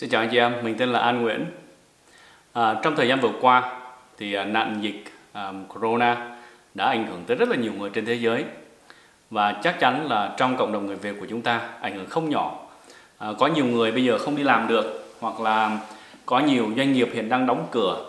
Xin 0.00 0.10
chào 0.10 0.22
anh 0.22 0.28
chị 0.30 0.38
em, 0.38 0.54
mình 0.62 0.74
tên 0.78 0.92
là 0.92 0.98
An 0.98 1.22
Nguyễn. 1.22 1.46
À, 2.52 2.74
trong 2.82 2.96
thời 2.96 3.08
gian 3.08 3.20
vừa 3.20 3.32
qua 3.40 3.72
thì 4.18 4.34
à, 4.34 4.44
nạn 4.44 4.78
dịch 4.80 5.04
à, 5.32 5.52
Corona 5.68 6.36
đã 6.74 6.84
ảnh 6.84 7.06
hưởng 7.06 7.24
tới 7.26 7.36
rất 7.36 7.48
là 7.48 7.56
nhiều 7.56 7.72
người 7.72 7.90
trên 7.90 8.06
thế 8.06 8.14
giới 8.14 8.44
và 9.30 9.52
chắc 9.62 9.80
chắn 9.80 10.06
là 10.08 10.34
trong 10.36 10.56
cộng 10.56 10.72
đồng 10.72 10.86
người 10.86 10.96
Việt 10.96 11.14
của 11.20 11.26
chúng 11.30 11.42
ta 11.42 11.60
ảnh 11.80 11.96
hưởng 11.96 12.06
không 12.06 12.30
nhỏ. 12.30 12.58
À, 13.18 13.28
có 13.38 13.46
nhiều 13.46 13.64
người 13.64 13.92
bây 13.92 14.04
giờ 14.04 14.18
không 14.18 14.36
đi 14.36 14.42
làm 14.42 14.68
được 14.68 15.14
hoặc 15.20 15.40
là 15.40 15.78
có 16.26 16.38
nhiều 16.38 16.70
doanh 16.76 16.92
nghiệp 16.92 17.08
hiện 17.12 17.28
đang 17.28 17.46
đóng 17.46 17.66
cửa 17.70 18.04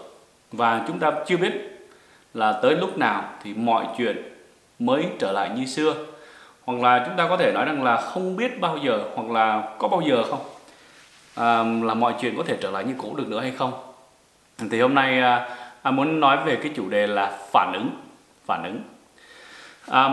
và 0.51 0.85
chúng 0.87 0.99
ta 0.99 1.11
chưa 1.27 1.37
biết 1.37 1.51
là 2.33 2.59
tới 2.63 2.75
lúc 2.75 2.97
nào 2.97 3.23
thì 3.43 3.53
mọi 3.53 3.85
chuyện 3.97 4.17
mới 4.79 5.05
trở 5.19 5.31
lại 5.31 5.49
như 5.55 5.65
xưa 5.65 5.95
hoặc 6.63 6.79
là 6.81 7.03
chúng 7.07 7.17
ta 7.17 7.27
có 7.27 7.37
thể 7.37 7.51
nói 7.51 7.65
rằng 7.65 7.83
là 7.83 8.01
không 8.01 8.35
biết 8.35 8.59
bao 8.61 8.77
giờ 8.77 8.99
hoặc 9.15 9.31
là 9.31 9.75
có 9.79 9.87
bao 9.87 10.01
giờ 10.01 10.23
không 10.23 10.39
à, 11.35 11.63
là 11.83 11.93
mọi 11.93 12.13
chuyện 12.21 12.37
có 12.37 12.43
thể 12.43 12.57
trở 12.61 12.71
lại 12.71 12.83
như 12.83 12.93
cũ 12.97 13.15
được 13.17 13.27
nữa 13.27 13.39
hay 13.39 13.51
không? 13.51 13.73
Thì 14.71 14.81
hôm 14.81 14.95
nay 14.95 15.21
à, 15.21 15.49
anh 15.81 15.95
muốn 15.95 16.19
nói 16.19 16.37
về 16.45 16.55
cái 16.55 16.71
chủ 16.75 16.89
đề 16.89 17.07
là 17.07 17.37
phản 17.51 17.73
ứng 17.73 17.89
phản 18.45 18.63
ứng. 18.63 18.81
À, 19.87 20.09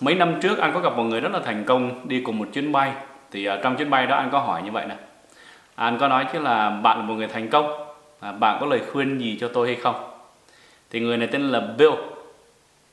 mấy 0.00 0.14
năm 0.14 0.40
trước 0.40 0.58
anh 0.58 0.72
có 0.74 0.80
gặp 0.80 0.96
một 0.96 1.02
người 1.02 1.20
rất 1.20 1.32
là 1.32 1.40
thành 1.44 1.64
công 1.64 2.08
đi 2.08 2.20
cùng 2.20 2.38
một 2.38 2.48
chuyến 2.52 2.72
bay. 2.72 2.92
Thì 3.30 3.46
à, 3.46 3.58
trong 3.62 3.76
chuyến 3.76 3.90
bay 3.90 4.06
đó 4.06 4.16
anh 4.16 4.30
có 4.30 4.38
hỏi 4.38 4.62
như 4.62 4.70
vậy 4.70 4.86
nè. 4.88 4.96
Anh 5.74 5.98
có 5.98 6.08
nói 6.08 6.26
chứ 6.32 6.38
là 6.38 6.70
bạn 6.70 6.98
là 6.98 7.04
một 7.04 7.14
người 7.14 7.28
thành 7.28 7.50
công 7.50 7.94
à, 8.20 8.32
bạn 8.32 8.56
có 8.60 8.66
lời 8.66 8.80
khuyên 8.92 9.18
gì 9.18 9.38
cho 9.40 9.48
tôi 9.48 9.66
hay 9.66 9.76
không? 9.76 10.10
Thì 10.90 11.00
người 11.00 11.16
này 11.16 11.28
tên 11.32 11.48
là 11.48 11.60
Bill. 11.60 11.92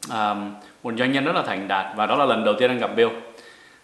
À, 0.10 0.36
một 0.84 0.94
doanh 0.98 1.12
nhân 1.12 1.26
rất 1.26 1.36
là 1.36 1.42
thành 1.42 1.68
đạt 1.68 1.86
và 1.96 2.06
đó 2.06 2.16
là 2.16 2.26
lần 2.26 2.46
đầu 2.46 2.56
tiên 2.60 2.72
anh 2.72 2.80
gặp 2.80 2.92
Bill 2.96 3.10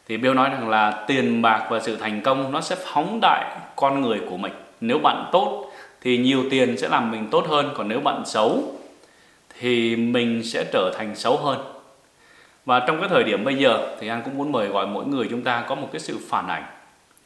thì 0.08 0.18
Bill 0.18 0.36
nói 0.36 0.50
rằng 0.50 0.70
là 0.70 1.04
tiền 1.08 1.42
bạc 1.42 1.66
và 1.70 1.80
sự 1.80 1.96
thành 1.96 2.22
công 2.22 2.52
nó 2.52 2.62
sẽ 2.62 2.76
phóng 2.76 3.20
đại 3.22 3.46
con 3.76 4.02
người 4.02 4.22
của 4.30 4.38
mình. 4.38 4.54
Nếu 4.82 5.00
bạn 5.00 5.30
tốt 5.32 5.72
thì 6.02 6.18
nhiều 6.18 6.44
tiền 6.50 6.78
sẽ 6.78 6.90
làm 6.90 7.12
mình 7.12 7.28
tốt 7.32 7.46
hơn, 7.48 7.74
còn 7.76 7.88
nếu 7.88 8.00
bạn 8.00 8.26
xấu 8.26 8.64
thì 9.60 9.96
mình 9.96 10.44
sẽ 10.44 10.66
trở 10.74 10.92
thành 10.98 11.16
xấu 11.16 11.38
hơn. 11.38 11.58
Và 12.66 12.80
trong 12.80 13.00
cái 13.00 13.10
thời 13.10 13.24
điểm 13.24 13.46
bây 13.46 13.56
giờ 13.56 13.96
thì 14.00 14.08
anh 14.08 14.22
cũng 14.26 14.38
muốn 14.38 14.52
mời 14.52 14.68
gọi 14.68 14.88
mỗi 14.88 15.06
người 15.06 15.28
chúng 15.30 15.42
ta 15.42 15.64
có 15.68 15.76
một 15.76 15.90
cái 15.92 16.00
sự 16.00 16.20
phản 16.30 16.48
ảnh. 16.48 16.64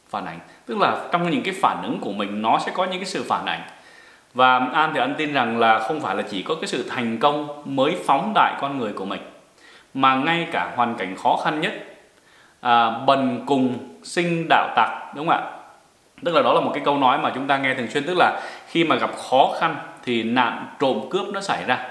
Phản 0.10 0.26
ảnh, 0.26 0.40
tức 0.66 0.78
là 0.78 1.08
trong 1.12 1.30
những 1.30 1.44
cái 1.44 1.54
phản 1.62 1.84
ứng 1.84 2.00
của 2.00 2.12
mình, 2.12 2.42
nó 2.42 2.60
sẽ 2.66 2.72
có 2.76 2.86
những 2.86 3.00
cái 3.00 3.06
sự 3.06 3.24
phản 3.28 3.46
ảnh. 3.46 3.62
Và 4.34 4.58
an 4.58 4.92
thì 4.94 5.00
anh 5.00 5.16
tin 5.18 5.34
rằng 5.34 5.60
là 5.60 5.80
không 5.80 6.00
phải 6.00 6.16
là 6.16 6.22
chỉ 6.22 6.44
có 6.44 6.56
cái 6.56 6.68
sự 6.68 6.86
thành 6.90 7.18
công 7.18 7.64
mới 7.66 7.98
phóng 8.06 8.32
đại 8.36 8.54
con 8.62 8.78
người 8.78 8.94
của 8.94 9.06
mình, 9.06 9.22
mà 9.94 10.16
ngay 10.16 10.48
cả 10.52 10.74
hoàn 10.76 10.96
cảnh 10.96 11.16
khó 11.24 11.42
khăn 11.44 11.62
nhất 11.62 11.74
à, 12.62 12.90
bần 12.90 13.44
cùng 13.46 13.78
sinh 14.04 14.46
đạo 14.50 14.74
tặc 14.76 15.16
đúng 15.16 15.28
không 15.28 15.36
ạ? 15.36 15.52
Tức 16.26 16.36
là 16.36 16.42
đó 16.42 16.54
là 16.54 16.62
một 16.62 16.72
cái 16.74 16.84
câu 16.86 16.98
nói 16.98 17.18
mà 17.18 17.32
chúng 17.36 17.48
ta 17.48 17.58
nghe 17.58 17.74
thường 17.74 17.88
xuyên 17.88 18.04
tức 18.04 18.18
là 18.18 18.42
khi 18.68 18.84
mà 18.84 18.96
gặp 18.96 19.10
khó 19.30 19.56
khăn 19.60 19.76
thì 20.04 20.24
nạn 20.24 20.68
trộm 20.80 21.02
cướp 21.10 21.28
nó 21.34 21.42
xảy 21.42 21.64
ra. 21.68 21.86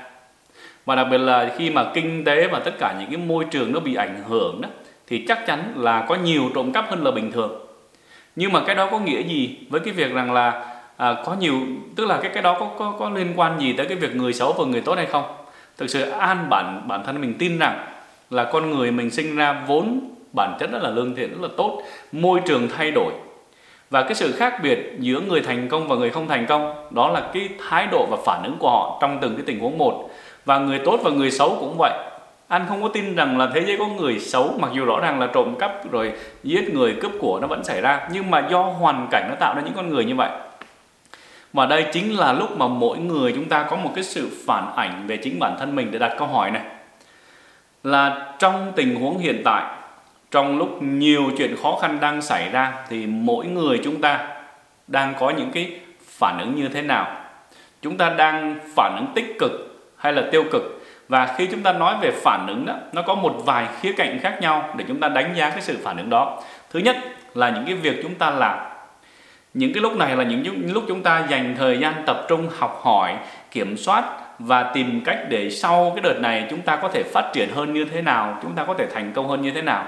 Và 0.85 0.95
đặc 0.95 1.07
biệt 1.11 1.19
là 1.19 1.55
khi 1.57 1.71
mà 1.71 1.85
kinh 1.95 2.25
tế 2.25 2.47
và 2.47 2.59
tất 2.59 2.79
cả 2.79 2.95
những 3.01 3.11
cái 3.11 3.17
môi 3.17 3.45
trường 3.51 3.73
nó 3.73 3.81
bị 3.81 3.95
ảnh 3.95 4.23
hưởng 4.29 4.61
đó 4.61 4.69
thì 5.07 5.25
chắc 5.29 5.47
chắn 5.47 5.73
là 5.77 6.05
có 6.09 6.15
nhiều 6.15 6.51
trộm 6.55 6.73
cắp 6.73 6.91
hơn 6.91 7.05
là 7.05 7.11
bình 7.11 7.33
thường. 7.33 7.67
Nhưng 8.37 8.53
mà 8.53 8.61
cái 8.67 8.75
đó 8.75 8.89
có 8.91 8.99
nghĩa 8.99 9.23
gì 9.23 9.59
với 9.71 9.81
cái 9.81 9.95
việc 9.95 10.13
rằng 10.13 10.33
là 10.33 10.75
à, 10.97 11.15
có 11.25 11.35
nhiều 11.35 11.55
tức 11.97 12.05
là 12.05 12.19
cái 12.23 12.31
cái 12.35 12.43
đó 12.43 12.57
có 12.61 12.71
có 12.79 12.95
có 12.99 13.11
liên 13.11 13.33
quan 13.37 13.61
gì 13.61 13.73
tới 13.73 13.87
cái 13.87 13.97
việc 13.97 14.17
người 14.17 14.33
xấu 14.33 14.53
và 14.53 14.65
người 14.65 14.81
tốt 14.81 14.95
hay 14.97 15.07
không? 15.07 15.25
Thực 15.77 15.91
sự 15.91 16.11
an 16.11 16.47
bản 16.51 16.89
bản 16.89 17.05
thân 17.05 17.21
mình 17.21 17.35
tin 17.39 17.59
rằng 17.59 17.87
là 18.31 18.45
con 18.45 18.71
người 18.71 18.91
mình 18.91 19.11
sinh 19.11 19.37
ra 19.37 19.63
vốn 19.67 20.01
bản 20.33 20.57
chất 20.61 20.71
rất 20.71 20.83
là 20.83 20.91
lương 20.91 21.15
thiện, 21.15 21.31
rất 21.31 21.41
là 21.41 21.49
tốt, 21.57 21.83
môi 22.13 22.41
trường 22.47 22.69
thay 22.77 22.91
đổi. 22.91 23.13
Và 23.91 24.03
cái 24.03 24.15
sự 24.15 24.33
khác 24.33 24.63
biệt 24.63 24.97
giữa 24.99 25.21
người 25.21 25.41
thành 25.41 25.69
công 25.69 25.89
và 25.89 25.97
người 25.97 26.11
không 26.11 26.29
thành 26.29 26.47
công, 26.47 26.75
đó 26.91 27.09
là 27.09 27.31
cái 27.33 27.49
thái 27.69 27.87
độ 27.87 28.07
và 28.11 28.17
phản 28.25 28.43
ứng 28.43 28.57
của 28.59 28.71
họ 28.71 28.99
trong 29.01 29.19
từng 29.21 29.37
cái 29.37 29.45
tình 29.47 29.61
huống 29.61 29.79
một. 29.79 30.11
Và 30.45 30.59
người 30.59 30.81
tốt 30.85 31.01
và 31.03 31.11
người 31.11 31.31
xấu 31.31 31.57
cũng 31.61 31.75
vậy. 31.79 31.93
Anh 32.49 32.65
không 32.69 32.83
có 32.83 32.89
tin 32.89 33.17
rằng 33.17 33.39
là 33.39 33.49
thế 33.55 33.65
giới 33.67 33.77
có 33.79 33.87
người 33.87 34.19
xấu, 34.19 34.55
mặc 34.59 34.71
dù 34.75 34.85
rõ 34.85 35.01
ràng 35.01 35.21
là 35.21 35.29
trộm 35.35 35.55
cắp 35.59 35.91
rồi 35.91 36.13
giết 36.43 36.75
người, 36.75 36.97
cướp 37.01 37.13
của 37.21 37.39
nó 37.41 37.47
vẫn 37.47 37.65
xảy 37.65 37.81
ra, 37.81 38.09
nhưng 38.13 38.31
mà 38.31 38.49
do 38.51 38.63
hoàn 38.63 39.09
cảnh 39.11 39.27
nó 39.29 39.35
tạo 39.35 39.55
ra 39.55 39.63
những 39.65 39.75
con 39.75 39.91
người 39.91 40.05
như 40.05 40.15
vậy. 40.15 40.31
Và 41.53 41.67
đây 41.67 41.87
chính 41.93 42.17
là 42.17 42.33
lúc 42.33 42.59
mà 42.59 42.67
mỗi 42.67 42.99
người 42.99 43.33
chúng 43.33 43.45
ta 43.45 43.63
có 43.63 43.77
một 43.77 43.91
cái 43.95 44.05
sự 44.05 44.31
phản 44.47 44.73
ảnh 44.77 45.05
về 45.07 45.17
chính 45.17 45.39
bản 45.39 45.57
thân 45.59 45.77
mình 45.77 45.91
để 45.91 45.99
đặt 45.99 46.15
câu 46.19 46.29
hỏi 46.29 46.51
này. 46.51 46.63
Là 47.85 48.35
trong 48.39 48.73
tình 48.77 48.95
huống 48.95 49.19
hiện 49.19 49.43
tại 49.45 49.78
trong 50.31 50.59
lúc 50.59 50.83
nhiều 50.83 51.31
chuyện 51.39 51.57
khó 51.63 51.79
khăn 51.83 51.99
đang 52.01 52.23
xảy 52.23 52.51
ra 52.51 52.73
thì 52.89 53.07
mỗi 53.07 53.47
người 53.47 53.81
chúng 53.85 54.01
ta 54.01 54.29
đang 54.87 55.15
có 55.21 55.31
những 55.31 55.51
cái 55.51 55.81
phản 56.19 56.39
ứng 56.39 56.55
như 56.55 56.69
thế 56.69 56.83
nào? 56.83 57.17
Chúng 57.83 57.97
ta 57.97 58.11
đang 58.11 58.59
phản 58.77 58.97
ứng 58.97 59.07
tích 59.15 59.37
cực 59.39 59.53
hay 59.97 60.13
là 60.13 60.23
tiêu 60.33 60.45
cực? 60.53 60.85
Và 61.09 61.35
khi 61.37 61.47
chúng 61.47 61.63
ta 61.63 61.73
nói 61.73 61.95
về 62.01 62.11
phản 62.11 62.47
ứng 62.47 62.67
đó, 62.67 62.75
nó 62.93 63.03
có 63.03 63.15
một 63.15 63.35
vài 63.47 63.67
khía 63.81 63.93
cạnh 63.93 64.19
khác 64.23 64.39
nhau 64.41 64.75
để 64.77 64.85
chúng 64.89 65.01
ta 65.01 65.09
đánh 65.09 65.35
giá 65.37 65.51
cái 65.51 65.61
sự 65.61 65.79
phản 65.83 65.97
ứng 65.97 66.11
đó. 66.11 66.43
Thứ 66.71 66.79
nhất 66.79 66.97
là 67.35 67.51
những 67.51 67.65
cái 67.67 67.75
việc 67.75 68.01
chúng 68.03 68.15
ta 68.15 68.31
làm. 68.31 68.59
Những 69.55 69.73
cái 69.73 69.83
lúc 69.83 69.97
này 69.97 70.17
là 70.17 70.25
những 70.25 70.73
lúc 70.73 70.85
chúng 70.89 71.03
ta 71.03 71.27
dành 71.29 71.55
thời 71.59 71.79
gian 71.79 71.95
tập 72.07 72.25
trung 72.29 72.49
học 72.59 72.81
hỏi, 72.83 73.17
kiểm 73.51 73.77
soát 73.77 74.05
và 74.39 74.63
tìm 74.63 75.01
cách 75.05 75.19
để 75.29 75.51
sau 75.51 75.93
cái 75.95 76.03
đợt 76.03 76.21
này 76.21 76.47
chúng 76.51 76.61
ta 76.61 76.77
có 76.77 76.89
thể 76.89 77.03
phát 77.03 77.31
triển 77.33 77.49
hơn 77.55 77.73
như 77.73 77.85
thế 77.85 78.03
nào, 78.03 78.39
chúng 78.43 78.53
ta 78.55 78.65
có 78.65 78.75
thể 78.75 78.87
thành 78.95 79.13
công 79.13 79.29
hơn 79.29 79.43
như 79.43 79.51
thế 79.51 79.63
nào 79.63 79.87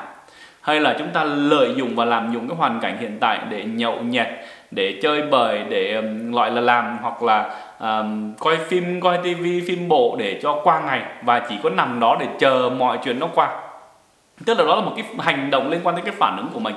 hay 0.60 0.80
là 0.80 0.96
chúng 0.98 1.08
ta 1.08 1.24
lợi 1.24 1.74
dụng 1.76 1.96
và 1.96 2.04
làm 2.04 2.32
dụng 2.32 2.48
cái 2.48 2.56
hoàn 2.56 2.80
cảnh 2.80 2.96
hiện 3.00 3.16
tại 3.20 3.40
để 3.48 3.64
nhậu 3.64 4.00
nhẹt 4.00 4.28
để 4.70 5.00
chơi 5.02 5.22
bời 5.22 5.64
để 5.68 6.02
gọi 6.30 6.50
là 6.50 6.60
làm 6.60 6.98
hoặc 7.02 7.22
là 7.22 7.60
um, 7.80 8.34
coi 8.34 8.56
phim 8.56 9.00
coi 9.00 9.18
tivi 9.18 9.60
phim 9.68 9.88
bộ 9.88 10.16
để 10.18 10.40
cho 10.42 10.60
qua 10.64 10.80
ngày 10.80 11.02
và 11.22 11.40
chỉ 11.48 11.54
có 11.62 11.70
nằm 11.70 12.00
đó 12.00 12.16
để 12.20 12.26
chờ 12.38 12.70
mọi 12.78 12.98
chuyện 13.04 13.18
nó 13.18 13.26
qua. 13.34 13.48
Tức 14.44 14.58
là 14.58 14.64
đó 14.64 14.74
là 14.74 14.82
một 14.82 14.92
cái 14.96 15.04
hành 15.18 15.50
động 15.50 15.70
liên 15.70 15.80
quan 15.84 15.96
đến 15.96 16.04
cái 16.04 16.14
phản 16.18 16.36
ứng 16.36 16.48
của 16.52 16.60
mình. 16.60 16.74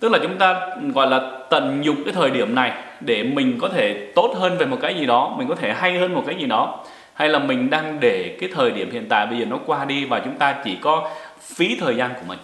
Tức 0.00 0.12
là 0.12 0.18
chúng 0.22 0.38
ta 0.38 0.60
gọi 0.94 1.06
là 1.06 1.20
tận 1.50 1.84
dụng 1.84 2.04
cái 2.04 2.14
thời 2.14 2.30
điểm 2.30 2.54
này 2.54 2.72
để 3.00 3.22
mình 3.22 3.58
có 3.60 3.68
thể 3.68 4.12
tốt 4.14 4.34
hơn 4.38 4.58
về 4.58 4.66
một 4.66 4.78
cái 4.80 4.94
gì 4.94 5.06
đó 5.06 5.34
mình 5.38 5.48
có 5.48 5.54
thể 5.54 5.72
hay 5.72 5.98
hơn 5.98 6.14
một 6.14 6.22
cái 6.26 6.34
gì 6.34 6.46
đó. 6.46 6.84
Hay 7.14 7.28
là 7.28 7.38
mình 7.38 7.70
đang 7.70 8.00
để 8.00 8.36
cái 8.40 8.50
thời 8.54 8.70
điểm 8.70 8.90
hiện 8.90 9.06
tại 9.08 9.26
bây 9.26 9.38
giờ 9.38 9.44
nó 9.44 9.56
qua 9.66 9.84
đi 9.84 10.04
và 10.04 10.20
chúng 10.20 10.34
ta 10.34 10.54
chỉ 10.64 10.78
có 10.80 11.10
phí 11.40 11.76
thời 11.80 11.96
gian 11.96 12.10
của 12.14 12.22
mình 12.28 12.38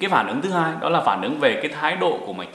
cái 0.00 0.10
phản 0.10 0.28
ứng 0.28 0.40
thứ 0.42 0.50
hai 0.50 0.72
đó 0.80 0.88
là 0.88 1.00
phản 1.00 1.22
ứng 1.22 1.38
về 1.38 1.54
cái 1.54 1.70
thái 1.80 1.96
độ 1.96 2.18
của 2.26 2.32
mình. 2.32 2.48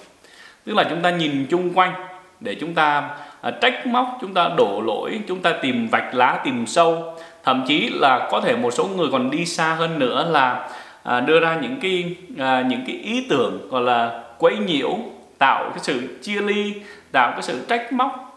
Tức 0.65 0.75
là 0.75 0.83
chúng 0.89 1.01
ta 1.01 1.09
nhìn 1.09 1.45
chung 1.49 1.73
quanh 1.73 1.93
để 2.39 2.55
chúng 2.55 2.73
ta 2.73 3.09
à, 3.41 3.51
trách 3.61 3.87
móc 3.87 4.17
chúng 4.21 4.33
ta 4.33 4.49
đổ 4.57 4.81
lỗi 4.81 5.19
chúng 5.27 5.41
ta 5.41 5.53
tìm 5.61 5.87
vạch 5.87 6.13
lá 6.15 6.39
tìm 6.43 6.65
sâu. 6.67 7.13
Thậm 7.43 7.63
chí 7.67 7.89
là 7.93 8.27
có 8.31 8.41
thể 8.41 8.55
một 8.55 8.71
số 8.71 8.87
người 8.87 9.07
còn 9.11 9.31
đi 9.31 9.45
xa 9.45 9.73
hơn 9.73 9.99
nữa 9.99 10.29
là 10.31 10.69
à, 11.03 11.19
đưa 11.19 11.39
ra 11.39 11.57
những 11.61 11.79
cái 11.81 12.15
à, 12.39 12.61
những 12.61 12.83
cái 12.87 12.95
ý 12.95 13.25
tưởng 13.29 13.69
gọi 13.69 13.81
là 13.81 14.23
quấy 14.37 14.57
nhiễu 14.57 14.97
tạo 15.37 15.69
cái 15.69 15.79
sự 15.81 16.19
chia 16.21 16.41
ly 16.41 16.73
tạo 17.11 17.31
cái 17.31 17.41
sự 17.41 17.65
trách 17.69 17.93
móc 17.93 18.27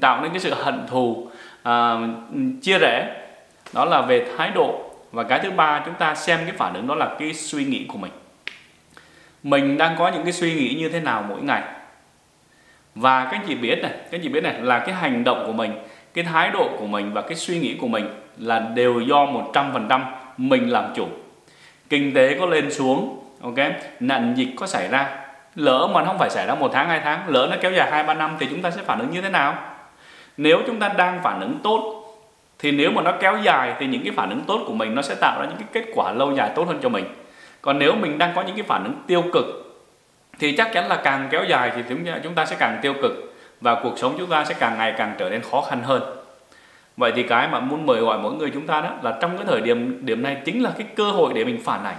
tạo 0.00 0.22
nên 0.22 0.30
cái 0.30 0.40
sự 0.40 0.54
hận 0.54 0.86
thù 0.86 1.28
à, 1.62 1.96
chia 2.62 2.78
rẽ. 2.78 3.14
Đó 3.72 3.84
là 3.84 4.02
về 4.02 4.26
thái 4.36 4.50
độ. 4.50 4.80
Và 5.12 5.22
cái 5.22 5.40
thứ 5.42 5.50
ba 5.50 5.82
chúng 5.86 5.94
ta 5.94 6.14
xem 6.14 6.40
cái 6.44 6.54
phản 6.56 6.74
ứng 6.74 6.86
đó 6.86 6.94
là 6.94 7.16
cái 7.18 7.34
suy 7.34 7.64
nghĩ 7.64 7.84
của 7.88 7.98
mình 7.98 8.12
mình 9.42 9.78
đang 9.78 9.96
có 9.98 10.08
những 10.08 10.22
cái 10.22 10.32
suy 10.32 10.54
nghĩ 10.54 10.74
như 10.74 10.88
thế 10.88 11.00
nào 11.00 11.24
mỗi 11.28 11.42
ngày? 11.42 11.62
Và 12.94 13.28
các 13.32 13.40
chị 13.48 13.54
biết 13.54 13.78
này, 13.82 13.92
các 14.10 14.20
chị 14.22 14.28
biết 14.28 14.42
này, 14.42 14.54
là 14.60 14.78
cái 14.78 14.94
hành 14.94 15.24
động 15.24 15.42
của 15.46 15.52
mình, 15.52 15.72
cái 16.14 16.24
thái 16.24 16.50
độ 16.50 16.70
của 16.78 16.86
mình 16.86 17.12
và 17.12 17.22
cái 17.22 17.34
suy 17.34 17.58
nghĩ 17.58 17.76
của 17.80 17.88
mình 17.88 18.08
là 18.38 18.58
đều 18.58 19.00
do 19.00 19.26
100% 19.26 20.00
mình 20.36 20.70
làm 20.70 20.92
chủ. 20.94 21.06
Kinh 21.88 22.14
tế 22.14 22.36
có 22.40 22.46
lên 22.46 22.72
xuống, 22.72 23.24
ok? 23.42 23.54
Nạn 24.00 24.32
dịch 24.36 24.48
có 24.56 24.66
xảy 24.66 24.88
ra. 24.88 25.08
Lỡ 25.54 25.88
mà 25.94 26.00
nó 26.00 26.06
không 26.06 26.18
phải 26.18 26.30
xảy 26.30 26.46
ra 26.46 26.54
một 26.54 26.70
tháng, 26.72 26.88
hai 26.88 27.00
tháng, 27.04 27.28
lỡ 27.28 27.48
nó 27.50 27.56
kéo 27.60 27.72
dài 27.72 27.90
hai, 27.90 28.04
ba 28.04 28.14
năm 28.14 28.36
thì 28.38 28.46
chúng 28.50 28.62
ta 28.62 28.70
sẽ 28.70 28.82
phản 28.82 28.98
ứng 28.98 29.10
như 29.10 29.20
thế 29.20 29.30
nào? 29.30 29.54
Nếu 30.36 30.60
chúng 30.66 30.80
ta 30.80 30.88
đang 30.88 31.20
phản 31.22 31.40
ứng 31.40 31.58
tốt, 31.62 32.04
thì 32.58 32.72
nếu 32.72 32.90
mà 32.90 33.02
nó 33.02 33.12
kéo 33.20 33.38
dài 33.42 33.74
thì 33.80 33.86
những 33.86 34.04
cái 34.04 34.12
phản 34.16 34.30
ứng 34.30 34.40
tốt 34.40 34.60
của 34.66 34.72
mình 34.72 34.94
nó 34.94 35.02
sẽ 35.02 35.14
tạo 35.14 35.40
ra 35.40 35.46
những 35.46 35.58
cái 35.58 35.68
kết 35.72 35.92
quả 35.94 36.12
lâu 36.12 36.34
dài 36.34 36.50
tốt 36.54 36.68
hơn 36.68 36.78
cho 36.82 36.88
mình 36.88 37.04
còn 37.62 37.78
nếu 37.78 37.94
mình 37.94 38.18
đang 38.18 38.32
có 38.34 38.42
những 38.42 38.56
cái 38.56 38.64
phản 38.68 38.84
ứng 38.84 38.94
tiêu 39.06 39.24
cực, 39.32 39.44
thì 40.38 40.56
chắc 40.56 40.72
chắn 40.72 40.88
là 40.88 40.96
càng 41.04 41.28
kéo 41.30 41.44
dài 41.44 41.72
thì 41.74 41.82
chúng 42.22 42.34
ta 42.34 42.44
sẽ 42.44 42.56
càng 42.58 42.78
tiêu 42.82 42.94
cực 43.02 43.34
và 43.60 43.80
cuộc 43.82 43.98
sống 43.98 44.14
chúng 44.18 44.30
ta 44.30 44.44
sẽ 44.44 44.54
càng 44.58 44.78
ngày 44.78 44.94
càng 44.98 45.14
trở 45.18 45.30
nên 45.30 45.40
khó 45.42 45.60
khăn 45.60 45.82
hơn. 45.82 46.02
Vậy 46.96 47.12
thì 47.16 47.22
cái 47.22 47.48
mà 47.48 47.60
muốn 47.60 47.86
mời 47.86 48.00
gọi 48.00 48.18
mỗi 48.18 48.32
người 48.32 48.50
chúng 48.54 48.66
ta 48.66 48.80
đó 48.80 48.90
là 49.02 49.18
trong 49.20 49.36
cái 49.36 49.46
thời 49.46 49.60
điểm 49.60 50.06
điểm 50.06 50.22
này 50.22 50.36
chính 50.44 50.62
là 50.62 50.70
cái 50.78 50.86
cơ 50.96 51.10
hội 51.10 51.32
để 51.34 51.44
mình 51.44 51.60
phản 51.64 51.84
ảnh. 51.84 51.96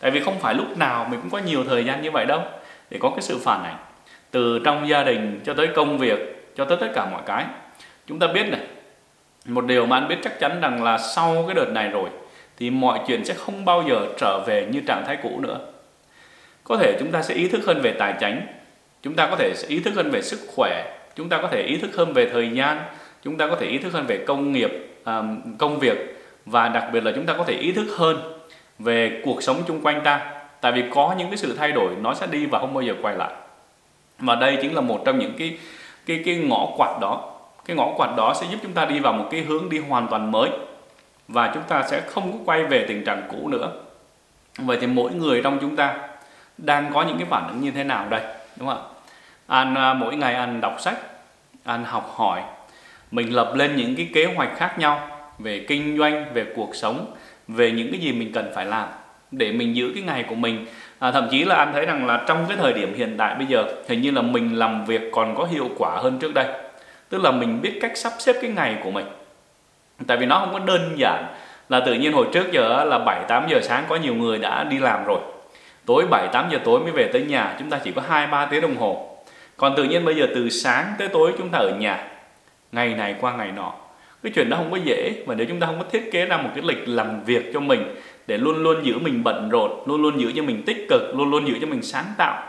Tại 0.00 0.10
vì 0.10 0.20
không 0.20 0.38
phải 0.40 0.54
lúc 0.54 0.78
nào 0.78 1.06
mình 1.10 1.20
cũng 1.20 1.30
có 1.30 1.38
nhiều 1.38 1.64
thời 1.64 1.84
gian 1.84 2.02
như 2.02 2.10
vậy 2.10 2.24
đâu, 2.26 2.42
để 2.90 2.98
có 3.00 3.10
cái 3.10 3.22
sự 3.22 3.38
phản 3.44 3.64
ảnh. 3.64 3.76
Từ 4.30 4.60
trong 4.64 4.88
gia 4.88 5.02
đình 5.02 5.40
cho 5.44 5.54
tới 5.54 5.66
công 5.66 5.98
việc, 5.98 6.52
cho 6.56 6.64
tới 6.64 6.78
tất 6.80 6.88
cả 6.94 7.06
mọi 7.12 7.22
cái. 7.26 7.44
Chúng 8.06 8.18
ta 8.18 8.26
biết 8.26 8.48
này, 8.48 8.60
một 9.46 9.64
điều 9.64 9.86
mà 9.86 9.96
anh 9.96 10.08
biết 10.08 10.16
chắc 10.22 10.40
chắn 10.40 10.60
rằng 10.60 10.84
là 10.84 10.98
sau 10.98 11.44
cái 11.46 11.54
đợt 11.54 11.68
này 11.68 11.88
rồi 11.88 12.08
thì 12.58 12.70
mọi 12.70 13.00
chuyện 13.06 13.24
sẽ 13.24 13.34
không 13.34 13.64
bao 13.64 13.84
giờ 13.88 14.06
trở 14.18 14.44
về 14.46 14.66
như 14.72 14.80
trạng 14.86 15.04
thái 15.06 15.16
cũ 15.22 15.40
nữa. 15.40 15.58
Có 16.64 16.76
thể 16.76 16.96
chúng 16.98 17.12
ta 17.12 17.22
sẽ 17.22 17.34
ý 17.34 17.48
thức 17.48 17.60
hơn 17.66 17.80
về 17.82 17.92
tài 17.92 18.14
chính 18.20 18.40
chúng 19.06 19.14
ta 19.14 19.26
có 19.30 19.36
thể 19.36 19.54
ý 19.68 19.80
thức 19.80 19.94
hơn 19.94 20.10
về 20.10 20.22
sức 20.22 20.40
khỏe, 20.56 20.98
chúng 21.16 21.28
ta 21.28 21.38
có 21.42 21.48
thể 21.48 21.62
ý 21.62 21.76
thức 21.76 21.96
hơn 21.96 22.12
về 22.12 22.28
thời 22.32 22.50
gian, 22.50 22.78
chúng 23.22 23.36
ta 23.36 23.48
có 23.48 23.56
thể 23.56 23.66
ý 23.66 23.78
thức 23.78 23.92
hơn 23.92 24.06
về 24.06 24.24
công 24.26 24.52
nghiệp 24.52 24.70
à, 25.04 25.22
công 25.58 25.78
việc 25.78 26.16
và 26.46 26.68
đặc 26.68 26.84
biệt 26.92 27.04
là 27.04 27.12
chúng 27.14 27.26
ta 27.26 27.34
có 27.34 27.44
thể 27.44 27.54
ý 27.54 27.72
thức 27.72 27.86
hơn 27.96 28.38
về 28.78 29.22
cuộc 29.24 29.42
sống 29.42 29.62
chung 29.66 29.80
quanh 29.82 30.00
ta. 30.04 30.32
Tại 30.60 30.72
vì 30.72 30.84
có 30.94 31.14
những 31.18 31.28
cái 31.28 31.36
sự 31.36 31.56
thay 31.58 31.72
đổi, 31.72 31.90
nó 32.00 32.14
sẽ 32.14 32.26
đi 32.26 32.46
và 32.46 32.58
không 32.58 32.74
bao 32.74 32.82
giờ 32.82 32.94
quay 33.02 33.16
lại. 33.16 33.30
Và 34.18 34.34
đây 34.34 34.58
chính 34.62 34.74
là 34.74 34.80
một 34.80 35.02
trong 35.04 35.18
những 35.18 35.32
cái 35.38 35.58
cái 36.06 36.22
cái 36.24 36.36
ngõ 36.36 36.66
quạt 36.76 36.98
đó. 37.00 37.32
Cái 37.64 37.76
ngõ 37.76 37.92
quạt 37.96 38.16
đó 38.16 38.34
sẽ 38.40 38.46
giúp 38.50 38.58
chúng 38.62 38.72
ta 38.72 38.84
đi 38.84 39.00
vào 39.00 39.12
một 39.12 39.28
cái 39.30 39.40
hướng 39.40 39.68
đi 39.68 39.78
hoàn 39.78 40.08
toàn 40.08 40.32
mới 40.32 40.50
và 41.28 41.50
chúng 41.54 41.62
ta 41.68 41.82
sẽ 41.82 42.00
không 42.00 42.32
có 42.32 42.38
quay 42.44 42.64
về 42.64 42.84
tình 42.88 43.04
trạng 43.04 43.22
cũ 43.28 43.48
nữa. 43.48 43.72
Vậy 44.58 44.78
thì 44.80 44.86
mỗi 44.86 45.12
người 45.12 45.40
trong 45.42 45.58
chúng 45.60 45.76
ta 45.76 45.98
đang 46.58 46.90
có 46.94 47.02
những 47.02 47.18
cái 47.18 47.26
phản 47.30 47.48
ứng 47.48 47.60
như 47.60 47.70
thế 47.70 47.84
nào 47.84 48.06
đây? 48.08 48.20
Đúng 48.56 48.68
không 48.68 48.78
ạ? 48.78 48.88
Anh 49.46 49.74
à, 49.74 49.94
mỗi 49.94 50.16
ngày 50.16 50.34
anh 50.34 50.60
đọc 50.60 50.76
sách 50.80 50.98
anh 51.64 51.84
học 51.84 52.12
hỏi 52.16 52.42
mình 53.10 53.34
lập 53.34 53.52
lên 53.54 53.76
những 53.76 53.96
cái 53.96 54.08
kế 54.14 54.24
hoạch 54.24 54.56
khác 54.56 54.78
nhau 54.78 55.08
về 55.38 55.64
kinh 55.68 55.98
doanh 55.98 56.24
về 56.34 56.46
cuộc 56.56 56.74
sống 56.74 57.14
về 57.48 57.70
những 57.70 57.90
cái 57.90 58.00
gì 58.00 58.12
mình 58.12 58.32
cần 58.32 58.52
phải 58.54 58.66
làm 58.66 58.88
để 59.30 59.52
mình 59.52 59.76
giữ 59.76 59.92
cái 59.94 60.02
ngày 60.02 60.24
của 60.28 60.34
mình. 60.34 60.66
À, 60.98 61.10
thậm 61.10 61.28
chí 61.30 61.44
là 61.44 61.54
anh 61.54 61.72
thấy 61.72 61.86
rằng 61.86 62.06
là 62.06 62.24
trong 62.26 62.44
cái 62.48 62.56
thời 62.56 62.72
điểm 62.72 62.94
hiện 62.94 63.14
tại 63.18 63.34
bây 63.34 63.46
giờ 63.46 63.64
hình 63.88 64.00
như 64.00 64.10
là 64.10 64.22
mình 64.22 64.58
làm 64.58 64.84
việc 64.84 65.02
còn 65.12 65.34
có 65.34 65.44
hiệu 65.44 65.68
quả 65.78 65.96
hơn 65.96 66.18
trước 66.18 66.34
đây. 66.34 66.46
Tức 67.08 67.22
là 67.22 67.30
mình 67.30 67.60
biết 67.62 67.78
cách 67.80 67.92
sắp 67.96 68.12
xếp 68.18 68.36
cái 68.42 68.50
ngày 68.50 68.76
của 68.84 68.90
mình 68.90 69.06
tại 70.06 70.16
vì 70.16 70.26
nó 70.26 70.38
không 70.38 70.52
có 70.52 70.58
đơn 70.58 70.94
giản 70.96 71.26
là 71.68 71.80
tự 71.80 71.94
nhiên 71.94 72.12
hồi 72.12 72.26
trước 72.32 72.52
giờ 72.52 72.84
là 72.84 72.98
7 72.98 73.24
8 73.28 73.46
giờ 73.48 73.60
sáng 73.62 73.84
có 73.88 73.96
nhiều 73.96 74.14
người 74.14 74.38
đã 74.38 74.64
đi 74.64 74.78
làm 74.78 75.04
rồi. 75.04 75.18
Tối 75.86 76.06
7 76.10 76.28
8 76.32 76.48
giờ 76.50 76.58
tối 76.64 76.80
mới 76.80 76.92
về 76.92 77.10
tới 77.12 77.22
nhà, 77.22 77.56
chúng 77.58 77.70
ta 77.70 77.78
chỉ 77.84 77.92
có 77.92 78.02
2 78.08 78.26
3 78.26 78.46
tiếng 78.46 78.60
đồng 78.60 78.76
hồ. 78.76 79.16
Còn 79.56 79.76
tự 79.76 79.84
nhiên 79.84 80.04
bây 80.04 80.14
giờ 80.14 80.26
từ 80.34 80.48
sáng 80.48 80.92
tới 80.98 81.08
tối 81.08 81.32
chúng 81.38 81.48
ta 81.48 81.58
ở 81.58 81.70
nhà, 81.70 82.08
ngày 82.72 82.94
này 82.94 83.14
qua 83.20 83.36
ngày 83.36 83.52
nọ. 83.56 83.72
Cái 84.22 84.32
chuyện 84.34 84.50
đó 84.50 84.56
không 84.56 84.70
có 84.70 84.76
dễ 84.76 85.12
và 85.26 85.34
nếu 85.34 85.46
chúng 85.48 85.60
ta 85.60 85.66
không 85.66 85.78
có 85.78 85.84
thiết 85.92 86.12
kế 86.12 86.26
ra 86.26 86.36
một 86.36 86.50
cái 86.54 86.64
lịch 86.64 86.88
làm 86.88 87.24
việc 87.24 87.50
cho 87.54 87.60
mình 87.60 87.94
để 88.26 88.38
luôn 88.38 88.62
luôn 88.62 88.86
giữ 88.86 88.98
mình 88.98 89.24
bận 89.24 89.48
rộn, 89.48 89.82
luôn 89.86 90.02
luôn 90.02 90.20
giữ 90.20 90.32
cho 90.36 90.42
mình 90.42 90.62
tích 90.66 90.86
cực, 90.90 91.02
luôn 91.16 91.30
luôn 91.30 91.48
giữ 91.48 91.54
cho 91.60 91.66
mình 91.66 91.82
sáng 91.82 92.04
tạo 92.16 92.42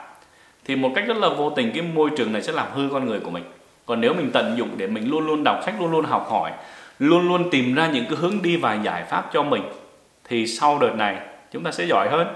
thì 0.66 0.76
một 0.76 0.92
cách 0.96 1.04
rất 1.08 1.18
là 1.18 1.30
vô 1.30 1.50
tình 1.50 1.72
cái 1.72 1.82
môi 1.82 2.10
trường 2.18 2.34
này 2.34 2.42
sẽ 2.42 2.52
làm 2.52 2.68
hư 2.74 2.90
con 2.92 3.06
người 3.06 3.20
của 3.20 3.30
mình. 3.30 3.44
Còn 3.86 4.02
nếu 4.02 4.14
mình 4.14 4.30
tận 4.34 4.58
dụng 4.58 4.70
để 4.78 4.88
mình 4.88 5.10
luôn 5.10 5.28
luôn 5.28 5.44
đọc 5.44 5.60
sách, 5.66 5.74
luôn 5.80 5.92
luôn 5.92 6.06
học 6.06 6.28
hỏi 6.30 6.52
luôn 7.00 7.28
luôn 7.28 7.50
tìm 7.50 7.76
ra 7.76 7.88
những 7.88 8.06
cái 8.06 8.16
hướng 8.16 8.42
đi 8.42 8.58
và 8.58 8.74
giải 8.74 9.04
pháp 9.04 9.30
cho 9.34 9.44
mình, 9.44 9.64
thì 10.24 10.48
sau 10.48 10.80
đợt 10.80 10.96
này 10.96 11.18
chúng 11.52 11.64
ta 11.64 11.72
sẽ 11.72 11.86
giỏi 11.86 12.10
hơn. 12.10 12.28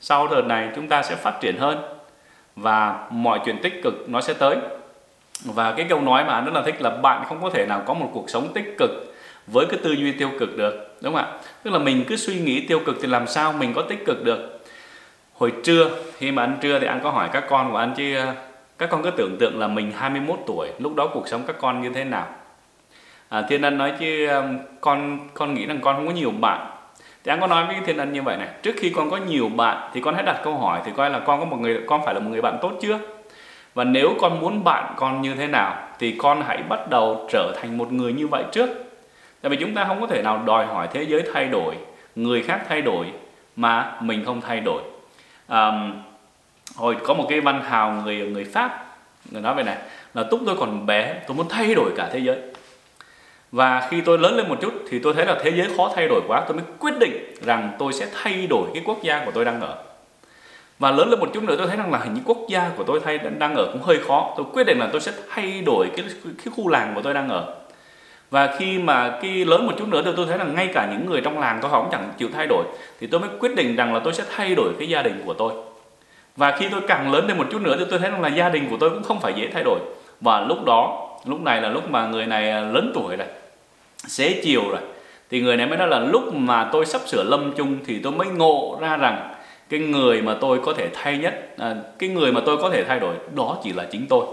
Sau 0.00 0.28
đợt 0.28 0.42
này 0.46 0.68
chúng 0.74 0.88
ta 0.88 1.02
sẽ 1.02 1.14
phát 1.14 1.40
triển 1.40 1.56
hơn 1.58 1.78
và 2.56 3.08
mọi 3.10 3.40
chuyện 3.44 3.58
tích 3.62 3.80
cực 3.82 4.08
nó 4.08 4.20
sẽ 4.20 4.34
tới. 4.34 4.56
Và 5.44 5.72
cái 5.72 5.86
câu 5.88 6.00
nói 6.00 6.24
mà 6.24 6.34
anh 6.34 6.44
rất 6.44 6.54
là 6.54 6.62
thích 6.62 6.82
là 6.82 6.90
bạn 6.90 7.24
không 7.28 7.42
có 7.42 7.50
thể 7.50 7.66
nào 7.66 7.82
có 7.86 7.94
một 7.94 8.10
cuộc 8.12 8.30
sống 8.30 8.52
tích 8.54 8.74
cực 8.78 8.90
với 9.46 9.66
cái 9.66 9.78
tư 9.82 9.92
duy 9.92 10.12
tiêu 10.12 10.30
cực 10.38 10.56
được, 10.56 10.96
đúng 11.00 11.14
không 11.14 11.24
ạ? 11.24 11.38
Tức 11.62 11.70
là 11.70 11.78
mình 11.78 12.04
cứ 12.08 12.16
suy 12.16 12.40
nghĩ 12.40 12.66
tiêu 12.66 12.80
cực 12.86 12.96
thì 13.02 13.08
làm 13.08 13.26
sao 13.26 13.52
mình 13.52 13.74
có 13.74 13.82
tích 13.82 14.04
cực 14.06 14.24
được? 14.24 14.60
Hồi 15.34 15.52
trưa, 15.64 15.90
khi 16.16 16.32
mà 16.32 16.42
ăn 16.42 16.58
trưa 16.60 16.78
thì 16.78 16.86
anh 16.86 17.00
có 17.02 17.10
hỏi 17.10 17.28
các 17.32 17.44
con 17.48 17.72
của 17.72 17.76
anh, 17.76 17.94
chứ 17.96 18.16
ờ, 18.16 18.34
các 18.78 18.90
con 18.90 19.02
cứ 19.02 19.10
tưởng 19.10 19.36
tượng 19.40 19.58
là 19.58 19.68
mình 19.68 19.92
21 19.92 20.38
tuổi, 20.46 20.68
lúc 20.78 20.94
đó 20.94 21.10
cuộc 21.14 21.28
sống 21.28 21.42
các 21.46 21.56
con 21.60 21.82
như 21.82 21.90
thế 21.94 22.04
nào? 22.04 22.26
À, 23.28 23.42
thiên 23.42 23.62
ân 23.62 23.78
nói 23.78 23.92
chứ 23.98 24.26
um, 24.26 24.58
con 24.80 25.18
con 25.34 25.54
nghĩ 25.54 25.66
rằng 25.66 25.80
con 25.82 25.96
không 25.96 26.06
có 26.06 26.12
nhiều 26.12 26.30
bạn. 26.30 26.70
Thì 27.24 27.32
anh 27.32 27.40
có 27.40 27.46
nói 27.46 27.66
với 27.66 27.76
thiên 27.86 27.96
ân 27.96 28.12
như 28.12 28.22
vậy 28.22 28.36
này 28.36 28.48
trước 28.62 28.74
khi 28.76 28.90
con 28.90 29.10
có 29.10 29.16
nhiều 29.16 29.48
bạn 29.48 29.90
thì 29.94 30.00
con 30.00 30.14
hãy 30.14 30.22
đặt 30.22 30.40
câu 30.44 30.58
hỏi 30.58 30.80
thì 30.84 30.92
coi 30.96 31.10
là 31.10 31.18
con 31.18 31.40
có 31.40 31.46
một 31.46 31.56
người 31.60 31.80
con 31.86 32.04
phải 32.04 32.14
là 32.14 32.20
một 32.20 32.30
người 32.30 32.40
bạn 32.40 32.58
tốt 32.62 32.72
chưa? 32.82 32.98
Và 33.74 33.84
nếu 33.84 34.14
con 34.20 34.40
muốn 34.40 34.64
bạn 34.64 34.94
con 34.96 35.22
như 35.22 35.34
thế 35.34 35.46
nào 35.46 35.76
thì 35.98 36.16
con 36.18 36.42
hãy 36.46 36.62
bắt 36.68 36.90
đầu 36.90 37.28
trở 37.32 37.52
thành 37.60 37.78
một 37.78 37.92
người 37.92 38.12
như 38.12 38.28
vậy 38.28 38.44
trước. 38.52 38.70
Tại 39.40 39.50
vì 39.50 39.56
chúng 39.56 39.74
ta 39.74 39.84
không 39.84 40.00
có 40.00 40.06
thể 40.06 40.22
nào 40.22 40.42
đòi 40.46 40.66
hỏi 40.66 40.88
thế 40.92 41.02
giới 41.02 41.22
thay 41.34 41.48
đổi 41.48 41.74
người 42.16 42.42
khác 42.42 42.60
thay 42.68 42.82
đổi 42.82 43.06
mà 43.56 43.92
mình 44.00 44.24
không 44.24 44.40
thay 44.40 44.60
đổi. 44.60 44.82
À, 45.48 45.90
hồi 46.76 46.96
có 47.04 47.14
một 47.14 47.26
cái 47.28 47.40
văn 47.40 47.62
hào 47.62 47.92
người 47.92 48.16
người 48.16 48.44
pháp 48.44 48.84
người 49.30 49.42
nói 49.42 49.54
về 49.54 49.62
này 49.62 49.76
là 50.14 50.24
lúc 50.30 50.40
tôi 50.46 50.56
còn 50.56 50.86
bé 50.86 51.14
tôi 51.26 51.36
muốn 51.36 51.48
thay 51.48 51.74
đổi 51.74 51.92
cả 51.96 52.08
thế 52.12 52.18
giới 52.18 52.38
và 53.52 53.88
khi 53.90 54.00
tôi 54.00 54.18
lớn 54.18 54.36
lên 54.36 54.48
một 54.48 54.58
chút 54.60 54.72
thì 54.88 54.98
tôi 54.98 55.14
thấy 55.14 55.26
là 55.26 55.38
thế 55.42 55.50
giới 55.50 55.68
khó 55.76 55.92
thay 55.96 56.08
đổi 56.08 56.20
quá, 56.28 56.44
tôi 56.48 56.56
mới 56.56 56.66
quyết 56.78 56.98
định 56.98 57.34
rằng 57.40 57.72
tôi 57.78 57.92
sẽ 57.92 58.06
thay 58.22 58.46
đổi 58.46 58.68
cái 58.74 58.82
quốc 58.86 59.02
gia 59.02 59.24
của 59.24 59.30
tôi 59.30 59.44
đang 59.44 59.60
ở. 59.60 59.78
Và 60.78 60.90
lớn 60.90 61.10
lên 61.10 61.20
một 61.20 61.28
chút 61.34 61.42
nữa 61.42 61.54
tôi 61.58 61.66
thấy 61.66 61.76
rằng 61.76 61.92
là 61.92 61.98
hình 61.98 62.14
như 62.14 62.20
quốc 62.24 62.38
gia 62.48 62.70
của 62.76 62.84
tôi 62.84 63.00
thay, 63.04 63.18
đang 63.18 63.54
ở 63.54 63.68
cũng 63.72 63.82
hơi 63.82 63.98
khó. 63.98 64.34
Tôi 64.36 64.46
quyết 64.52 64.66
định 64.66 64.78
là 64.78 64.88
tôi 64.92 65.00
sẽ 65.00 65.12
thay 65.28 65.62
đổi 65.66 65.90
cái 65.96 66.06
cái 66.22 66.52
khu 66.56 66.68
làng 66.68 66.92
của 66.94 67.02
tôi 67.02 67.14
đang 67.14 67.28
ở. 67.28 67.54
Và 68.30 68.56
khi 68.58 68.78
mà 68.78 69.18
cái 69.22 69.44
lớn 69.44 69.66
một 69.66 69.72
chút 69.78 69.88
nữa 69.88 70.02
thì 70.04 70.10
tôi 70.16 70.26
thấy 70.26 70.38
rằng 70.38 70.54
ngay 70.54 70.70
cả 70.74 70.88
những 70.92 71.10
người 71.10 71.20
trong 71.20 71.38
làng 71.38 71.58
tôi 71.62 71.70
cũng 71.70 71.88
chẳng 71.92 72.12
chịu 72.18 72.28
thay 72.34 72.46
đổi, 72.46 72.64
thì 73.00 73.06
tôi 73.06 73.20
mới 73.20 73.30
quyết 73.40 73.54
định 73.54 73.76
rằng 73.76 73.94
là 73.94 74.00
tôi 74.04 74.14
sẽ 74.14 74.24
thay 74.36 74.54
đổi 74.54 74.72
cái 74.78 74.88
gia 74.88 75.02
đình 75.02 75.22
của 75.26 75.34
tôi. 75.34 75.52
Và 76.36 76.56
khi 76.58 76.68
tôi 76.70 76.80
càng 76.88 77.12
lớn 77.12 77.28
lên 77.28 77.38
một 77.38 77.46
chút 77.50 77.62
nữa 77.62 77.76
thì 77.78 77.84
tôi 77.90 77.98
thấy 77.98 78.10
rằng 78.10 78.22
là 78.22 78.28
gia 78.28 78.48
đình 78.48 78.70
của 78.70 78.76
tôi 78.80 78.90
cũng 78.90 79.02
không 79.02 79.20
phải 79.20 79.32
dễ 79.36 79.48
thay 79.52 79.62
đổi. 79.64 79.78
Và 80.20 80.40
lúc 80.40 80.64
đó 80.64 81.07
lúc 81.28 81.40
này 81.40 81.60
là 81.60 81.68
lúc 81.68 81.90
mà 81.90 82.06
người 82.06 82.26
này 82.26 82.50
à, 82.50 82.60
lớn 82.60 82.90
tuổi 82.94 83.16
rồi 83.16 83.26
xế 84.06 84.40
chiều 84.42 84.62
rồi. 84.70 84.80
Thì 85.30 85.40
người 85.40 85.56
này 85.56 85.66
mới 85.66 85.78
nói 85.78 85.88
là 85.88 85.98
lúc 85.98 86.34
mà 86.34 86.68
tôi 86.72 86.86
sắp 86.86 87.00
sửa 87.06 87.22
lâm 87.22 87.52
chung 87.56 87.78
thì 87.86 87.98
tôi 87.98 88.12
mới 88.12 88.28
ngộ 88.28 88.78
ra 88.80 88.96
rằng 88.96 89.34
cái 89.68 89.80
người 89.80 90.22
mà 90.22 90.36
tôi 90.40 90.60
có 90.64 90.72
thể 90.72 90.88
thay 90.94 91.18
nhất 91.18 91.48
à, 91.58 91.74
cái 91.98 92.08
người 92.08 92.32
mà 92.32 92.40
tôi 92.46 92.56
có 92.56 92.70
thể 92.70 92.84
thay 92.84 93.00
đổi 93.00 93.14
đó 93.34 93.56
chỉ 93.64 93.72
là 93.72 93.84
chính 93.90 94.06
tôi. 94.06 94.26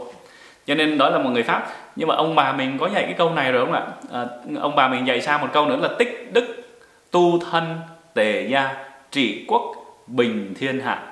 Cho 0.68 0.76
nên 0.76 0.98
đó 0.98 1.10
là 1.10 1.18
một 1.18 1.30
người 1.30 1.44
pháp. 1.44 1.68
Nhưng 1.96 2.08
mà 2.08 2.16
ông 2.16 2.36
bà 2.36 2.52
mình 2.52 2.78
có 2.78 2.90
dạy 2.94 3.04
cái 3.04 3.14
câu 3.14 3.30
này 3.30 3.52
rồi 3.52 3.66
không 3.66 3.74
ạ? 3.74 3.84
À, 4.12 4.26
ông 4.62 4.76
bà 4.76 4.88
mình 4.88 5.08
dạy 5.08 5.22
sao 5.22 5.40
một 5.40 5.48
câu 5.54 5.66
nữa 5.66 5.78
là 5.82 5.90
tích 6.00 6.30
đức 6.34 6.64
tu 7.12 7.40
thân 7.52 7.76
tề 8.14 8.48
gia 8.50 8.76
trị 9.12 9.46
quốc 9.48 9.76
bình 10.08 10.54
thiên 10.60 10.80
hạ. 10.80 11.04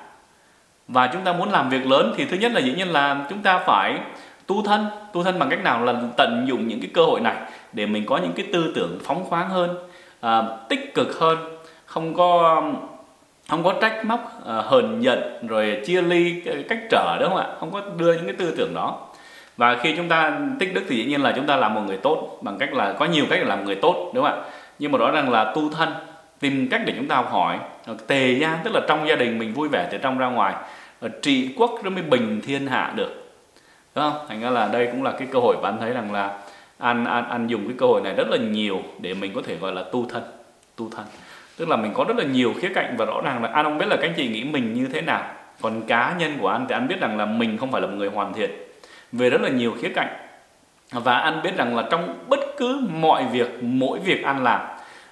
Và 0.88 1.06
chúng 1.06 1.22
ta 1.24 1.32
muốn 1.32 1.50
làm 1.50 1.68
việc 1.68 1.86
lớn 1.86 2.14
thì 2.16 2.24
thứ 2.24 2.36
nhất 2.36 2.52
là 2.52 2.60
dĩ 2.60 2.72
nhiên 2.72 2.88
là 2.88 3.26
chúng 3.30 3.42
ta 3.42 3.58
phải 3.58 3.98
tu 4.46 4.62
thân 4.62 4.86
tu 5.12 5.22
thân 5.22 5.38
bằng 5.38 5.50
cách 5.50 5.62
nào 5.64 5.84
là 5.84 5.94
tận 6.16 6.44
dụng 6.48 6.68
những 6.68 6.80
cái 6.80 6.90
cơ 6.94 7.04
hội 7.04 7.20
này 7.20 7.36
để 7.72 7.86
mình 7.86 8.06
có 8.06 8.16
những 8.16 8.32
cái 8.32 8.46
tư 8.52 8.72
tưởng 8.74 8.98
phóng 9.04 9.24
khoáng 9.24 9.48
hơn 9.48 9.76
à, 10.20 10.42
tích 10.68 10.94
cực 10.94 11.18
hơn 11.18 11.38
không 11.86 12.14
có 12.14 12.62
không 13.48 13.64
có 13.64 13.74
trách 13.80 14.04
móc 14.04 14.46
à, 14.46 14.54
hờn 14.54 15.02
giận 15.02 15.46
rồi 15.48 15.80
chia 15.86 16.02
ly 16.02 16.42
cách 16.68 16.78
trở 16.90 17.16
đúng 17.20 17.28
không 17.28 17.38
ạ? 17.38 17.46
Không 17.60 17.70
có 17.70 17.82
đưa 17.96 18.14
những 18.14 18.26
cái 18.26 18.34
tư 18.38 18.54
tưởng 18.56 18.74
đó. 18.74 18.98
Và 19.56 19.76
khi 19.76 19.94
chúng 19.96 20.08
ta 20.08 20.38
tích 20.58 20.74
đức 20.74 20.82
thì 20.88 20.96
dĩ 20.96 21.04
nhiên 21.04 21.22
là 21.22 21.32
chúng 21.36 21.46
ta 21.46 21.56
làm 21.56 21.74
một 21.74 21.80
người 21.86 21.96
tốt 21.96 22.38
bằng 22.40 22.58
cách 22.58 22.74
là 22.74 22.92
có 22.92 23.04
nhiều 23.04 23.24
cách 23.30 23.38
để 23.42 23.46
làm 23.46 23.64
người 23.64 23.74
tốt 23.74 24.10
đúng 24.14 24.24
không 24.24 24.40
ạ? 24.40 24.44
Nhưng 24.78 24.92
mà 24.92 24.98
rõ 24.98 25.10
ràng 25.10 25.30
là 25.30 25.52
tu 25.54 25.70
thân 25.70 25.88
tìm 26.40 26.68
cách 26.70 26.82
để 26.86 26.94
chúng 26.96 27.08
ta 27.08 27.16
học 27.16 27.30
hỏi 27.30 27.58
tề 28.06 28.32
gia 28.40 28.58
tức 28.64 28.74
là 28.74 28.80
trong 28.88 29.08
gia 29.08 29.16
đình 29.16 29.38
mình 29.38 29.54
vui 29.54 29.68
vẻ 29.68 29.88
từ 29.92 29.98
trong 29.98 30.18
ra 30.18 30.26
ngoài 30.26 30.54
trị 31.22 31.54
quốc 31.56 31.70
nó 31.84 31.90
mới 31.90 32.02
bình 32.02 32.40
thiên 32.46 32.66
hạ 32.66 32.92
được 32.96 33.23
đúng 33.94 34.04
không? 34.04 34.26
Thành 34.28 34.40
ra 34.40 34.50
là 34.50 34.68
đây 34.68 34.86
cũng 34.86 35.02
là 35.02 35.12
cái 35.18 35.28
cơ 35.32 35.38
hội 35.38 35.56
bạn 35.62 35.76
thấy 35.80 35.92
rằng 35.92 36.12
là 36.12 36.38
anh 36.78 37.04
anh 37.04 37.28
anh 37.28 37.46
dùng 37.46 37.68
cái 37.68 37.76
cơ 37.78 37.86
hội 37.86 38.00
này 38.00 38.14
rất 38.14 38.28
là 38.30 38.36
nhiều 38.36 38.82
để 39.00 39.14
mình 39.14 39.32
có 39.34 39.42
thể 39.46 39.56
gọi 39.56 39.72
là 39.72 39.82
tu 39.92 40.06
thân 40.08 40.22
tu 40.76 40.90
thân. 40.90 41.04
Tức 41.56 41.68
là 41.68 41.76
mình 41.76 41.92
có 41.94 42.04
rất 42.08 42.16
là 42.16 42.24
nhiều 42.24 42.54
khía 42.60 42.68
cạnh 42.74 42.94
và 42.98 43.04
rõ 43.04 43.20
ràng 43.24 43.42
là 43.42 43.48
anh 43.52 43.64
không 43.64 43.78
biết 43.78 43.86
là 43.88 43.96
các 43.96 44.02
anh 44.02 44.14
chị 44.16 44.28
nghĩ 44.28 44.44
mình 44.44 44.74
như 44.74 44.88
thế 44.92 45.00
nào. 45.00 45.22
Còn 45.60 45.82
cá 45.82 46.14
nhân 46.18 46.32
của 46.40 46.48
anh 46.48 46.66
thì 46.68 46.74
anh 46.74 46.88
biết 46.88 47.00
rằng 47.00 47.18
là 47.18 47.26
mình 47.26 47.58
không 47.58 47.72
phải 47.72 47.80
là 47.80 47.86
một 47.86 47.94
người 47.96 48.08
hoàn 48.08 48.32
thiện. 48.32 48.50
Về 49.12 49.30
rất 49.30 49.40
là 49.40 49.48
nhiều 49.48 49.74
khía 49.82 49.88
cạnh. 49.88 50.16
Và 50.90 51.18
anh 51.18 51.42
biết 51.42 51.56
rằng 51.56 51.76
là 51.76 51.84
trong 51.90 52.14
bất 52.28 52.40
cứ 52.56 52.80
mọi 52.90 53.24
việc, 53.32 53.62
mỗi 53.62 53.98
việc 53.98 54.24
anh 54.24 54.44
làm, 54.44 54.60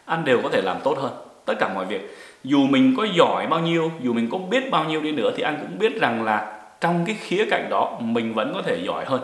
anh 0.05 0.25
đều 0.25 0.41
có 0.43 0.49
thể 0.49 0.63
làm 0.63 0.77
tốt 0.85 0.99
hơn 0.99 1.13
tất 1.45 1.55
cả 1.61 1.69
mọi 1.75 1.85
việc. 1.85 2.17
Dù 2.45 2.59
mình 2.59 2.95
có 2.97 3.07
giỏi 3.15 3.47
bao 3.47 3.61
nhiêu, 3.61 3.93
dù 4.03 4.13
mình 4.13 4.29
có 4.31 4.39
biết 4.39 4.71
bao 4.71 4.85
nhiêu 4.85 5.01
đi 5.01 5.13
nữa 5.13 5.33
thì 5.37 5.43
anh 5.43 5.59
cũng 5.61 5.79
biết 5.79 6.01
rằng 6.01 6.25
là 6.25 6.62
trong 6.83 7.05
cái 7.07 7.17
khía 7.21 7.47
cạnh 7.51 7.67
đó 7.71 7.99
mình 8.01 8.35
vẫn 8.35 8.53
có 8.55 8.63
thể 8.63 8.77
giỏi 8.85 9.05
hơn. 9.05 9.21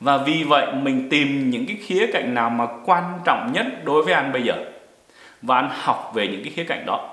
Và 0.00 0.16
vì 0.16 0.42
vậy 0.42 0.66
mình 0.72 1.08
tìm 1.10 1.50
những 1.50 1.66
cái 1.66 1.76
khía 1.76 2.06
cạnh 2.12 2.34
nào 2.34 2.50
mà 2.50 2.66
quan 2.84 3.04
trọng 3.24 3.52
nhất 3.52 3.66
đối 3.84 4.02
với 4.02 4.14
anh 4.14 4.32
bây 4.32 4.42
giờ. 4.42 4.54
Và 5.42 5.56
anh 5.56 5.68
học 5.72 6.10
về 6.14 6.28
những 6.28 6.44
cái 6.44 6.52
khía 6.56 6.64
cạnh 6.64 6.86
đó. 6.86 7.10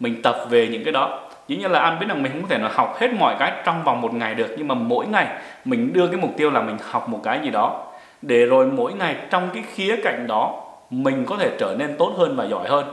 Mình 0.00 0.22
tập 0.22 0.36
về 0.50 0.68
những 0.68 0.84
cái 0.84 0.92
đó. 0.92 1.28
Dĩ 1.48 1.56
nhiên 1.56 1.70
là 1.70 1.80
anh 1.80 2.00
biết 2.00 2.06
rằng 2.08 2.22
mình 2.22 2.32
không 2.32 2.48
thể 2.48 2.58
nào 2.58 2.70
học 2.72 2.96
hết 3.00 3.08
mọi 3.18 3.36
cái 3.38 3.52
trong 3.64 3.84
vòng 3.84 4.00
một 4.00 4.14
ngày 4.14 4.34
được, 4.34 4.54
nhưng 4.58 4.68
mà 4.68 4.74
mỗi 4.74 5.06
ngày 5.06 5.26
mình 5.64 5.92
đưa 5.92 6.06
cái 6.06 6.16
mục 6.16 6.30
tiêu 6.36 6.50
là 6.50 6.62
mình 6.62 6.76
học 6.90 7.08
một 7.08 7.20
cái 7.22 7.40
gì 7.44 7.50
đó. 7.50 7.86
Để 8.22 8.46
rồi 8.46 8.66
mỗi 8.66 8.92
ngày 8.92 9.16
trong 9.30 9.48
cái 9.54 9.62
khía 9.74 9.96
cạnh 10.02 10.26
đó, 10.26 10.62
mình 10.90 11.24
có 11.24 11.36
thể 11.36 11.50
trở 11.58 11.76
nên 11.78 11.96
tốt 11.98 12.14
hơn 12.18 12.36
và 12.36 12.44
giỏi 12.44 12.68
hơn. 12.68 12.84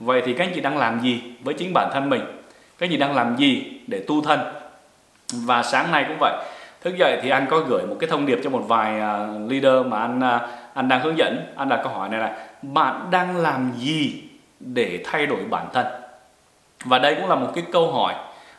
Vậy 0.00 0.22
thì 0.24 0.32
các 0.32 0.44
anh 0.44 0.52
chị 0.54 0.60
đang 0.60 0.78
làm 0.78 1.00
gì 1.00 1.22
với 1.44 1.54
chính 1.54 1.72
bản 1.74 1.90
thân 1.92 2.10
mình? 2.10 2.20
Các 2.78 2.86
anh 2.86 2.90
chị 2.90 2.96
đang 2.96 3.16
làm 3.16 3.36
gì 3.36 3.80
để 3.86 4.04
tu 4.06 4.22
thân? 4.22 4.40
Và 5.32 5.62
sáng 5.62 5.92
nay 5.92 6.04
cũng 6.08 6.16
vậy. 6.20 6.32
Thức 6.80 6.96
dậy 6.96 7.18
thì 7.22 7.30
anh 7.30 7.46
có 7.50 7.60
gửi 7.60 7.86
một 7.86 7.96
cái 8.00 8.10
thông 8.10 8.26
điệp 8.26 8.38
cho 8.44 8.50
một 8.50 8.62
vài 8.68 8.94
uh, 8.94 9.50
leader 9.50 9.86
mà 9.86 10.00
anh 10.00 10.18
uh, 10.18 10.50
anh 10.74 10.88
đang 10.88 11.00
hướng 11.00 11.18
dẫn. 11.18 11.52
Anh 11.56 11.68
đặt 11.68 11.80
câu 11.84 11.92
hỏi 11.92 12.08
này 12.08 12.20
là 12.20 12.36
bạn 12.62 13.08
đang 13.10 13.36
làm 13.36 13.72
gì 13.76 14.22
để 14.60 15.02
thay 15.04 15.26
đổi 15.26 15.38
bản 15.50 15.66
thân? 15.72 15.86
Và 16.84 16.98
đây 16.98 17.14
cũng 17.14 17.28
là 17.28 17.34
một 17.34 17.52
cái 17.54 17.64
câu 17.72 17.92
hỏi 17.92 18.14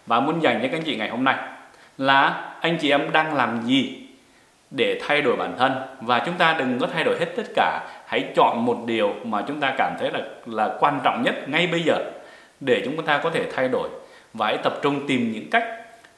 và 0.06 0.20
muốn 0.20 0.44
dành 0.44 0.60
cho 0.62 0.68
các 0.68 0.78
anh 0.78 0.84
chị 0.84 0.96
ngày 0.96 1.10
hôm 1.10 1.24
nay 1.24 1.36
là 1.98 2.52
anh 2.62 2.78
chị 2.78 2.90
em 2.90 3.12
đang 3.12 3.36
làm 3.36 3.62
gì 3.66 4.08
để 4.72 5.00
thay 5.08 5.22
đổi 5.22 5.36
bản 5.36 5.56
thân? 5.58 5.72
Và 6.02 6.20
chúng 6.20 6.36
ta 6.36 6.56
đừng 6.60 6.80
có 6.80 6.88
thay 6.94 7.04
đổi 7.04 7.16
hết 7.20 7.26
tất 7.36 7.44
cả. 7.56 7.80
Hãy 8.08 8.26
chọn 8.36 8.66
một 8.66 8.78
điều 8.86 9.14
mà 9.24 9.44
chúng 9.48 9.60
ta 9.60 9.74
cảm 9.78 9.94
thấy 10.00 10.12
là 10.12 10.20
là 10.46 10.78
quan 10.80 11.00
trọng 11.04 11.22
nhất 11.24 11.50
ngay 11.50 11.68
bây 11.68 11.84
giờ 11.84 11.96
để 12.60 12.82
chúng 12.86 13.06
ta 13.06 13.18
có 13.18 13.30
thể 13.30 13.46
thay 13.56 13.68
đổi. 13.68 13.90
Và 14.34 14.46
hãy 14.46 14.58
tập 14.64 14.74
trung 14.82 15.08
tìm 15.08 15.32
những 15.32 15.50
cách 15.50 15.64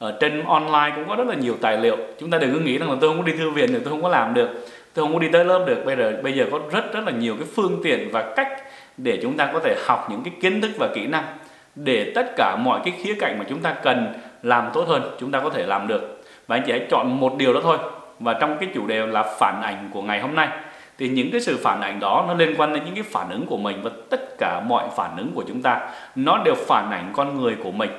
ở 0.04 0.16
trên 0.20 0.44
online 0.44 0.92
cũng 0.96 1.08
có 1.08 1.16
rất 1.16 1.26
là 1.26 1.34
nhiều 1.34 1.56
tài 1.60 1.76
liệu. 1.76 1.96
Chúng 2.20 2.30
ta 2.30 2.38
đừng 2.38 2.52
cứ 2.52 2.60
nghĩ 2.60 2.78
rằng 2.78 2.90
là 2.90 2.96
tôi 3.00 3.10
không 3.10 3.18
có 3.18 3.24
đi 3.24 3.32
thư 3.38 3.50
viện 3.50 3.72
được, 3.72 3.80
tôi 3.84 3.90
không 3.90 4.02
có 4.02 4.08
làm 4.08 4.34
được, 4.34 4.48
tôi 4.94 5.04
không 5.04 5.12
có 5.12 5.18
đi 5.18 5.28
tới 5.32 5.44
lớp 5.44 5.64
được. 5.66 5.84
Bây 5.84 5.96
giờ 5.96 6.12
bây 6.22 6.32
giờ 6.32 6.46
có 6.52 6.60
rất 6.72 6.92
rất 6.92 7.00
là 7.06 7.12
nhiều 7.12 7.36
cái 7.38 7.48
phương 7.56 7.80
tiện 7.84 8.08
và 8.12 8.32
cách 8.36 8.48
để 8.96 9.18
chúng 9.22 9.36
ta 9.36 9.50
có 9.52 9.58
thể 9.58 9.76
học 9.86 10.06
những 10.10 10.22
cái 10.24 10.34
kiến 10.40 10.60
thức 10.60 10.70
và 10.78 10.88
kỹ 10.94 11.06
năng 11.06 11.24
để 11.74 12.12
tất 12.14 12.26
cả 12.36 12.56
mọi 12.56 12.80
cái 12.84 12.94
khía 13.02 13.14
cạnh 13.20 13.38
mà 13.38 13.44
chúng 13.48 13.58
ta 13.58 13.74
cần 13.82 14.12
làm 14.42 14.70
tốt 14.72 14.88
hơn, 14.88 15.16
chúng 15.20 15.30
ta 15.30 15.40
có 15.40 15.50
thể 15.50 15.66
làm 15.66 15.88
được. 15.88 16.22
Và 16.46 16.56
anh 16.56 16.62
chị 16.66 16.72
hãy 16.72 16.86
chọn 16.90 17.20
một 17.20 17.36
điều 17.36 17.52
đó 17.52 17.60
thôi. 17.62 17.78
Và 18.20 18.32
trong 18.32 18.56
cái 18.60 18.68
chủ 18.74 18.86
đề 18.86 19.06
là 19.06 19.22
phản 19.22 19.62
ảnh 19.62 19.90
của 19.92 20.02
ngày 20.02 20.20
hôm 20.20 20.34
nay, 20.34 20.48
thì 20.98 21.08
những 21.08 21.30
cái 21.30 21.40
sự 21.40 21.58
phản 21.62 21.80
ảnh 21.80 22.00
đó 22.00 22.24
nó 22.28 22.34
liên 22.34 22.54
quan 22.58 22.74
đến 22.74 22.82
những 22.84 22.94
cái 22.94 23.04
phản 23.10 23.30
ứng 23.30 23.46
của 23.46 23.56
mình 23.56 23.80
và 23.82 23.90
tất 24.10 24.38
cả 24.38 24.60
mọi 24.66 24.84
phản 24.96 25.16
ứng 25.16 25.32
của 25.34 25.44
chúng 25.48 25.62
ta, 25.62 25.88
nó 26.16 26.42
đều 26.44 26.54
phản 26.54 26.90
ảnh 26.90 27.12
con 27.12 27.40
người 27.40 27.56
của 27.64 27.70
mình 27.70 27.90